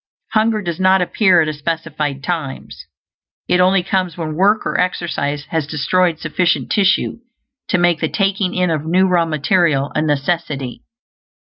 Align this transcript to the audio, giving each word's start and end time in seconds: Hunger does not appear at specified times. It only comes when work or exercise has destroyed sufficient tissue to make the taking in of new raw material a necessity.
Hunger 0.31 0.63
does 0.63 0.79
not 0.79 1.03
appear 1.03 1.41
at 1.43 1.53
specified 1.53 2.23
times. 2.23 2.87
It 3.47 3.59
only 3.61 3.83
comes 3.83 4.17
when 4.17 4.33
work 4.33 4.65
or 4.65 4.79
exercise 4.79 5.45
has 5.51 5.67
destroyed 5.67 6.17
sufficient 6.17 6.71
tissue 6.71 7.19
to 7.67 7.77
make 7.77 7.99
the 7.99 8.09
taking 8.09 8.55
in 8.55 8.71
of 8.71 8.83
new 8.83 9.07
raw 9.07 9.25
material 9.25 9.91
a 9.93 10.01
necessity. 10.01 10.81